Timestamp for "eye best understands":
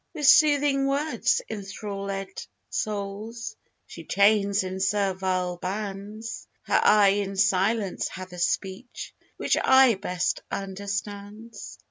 9.63-11.77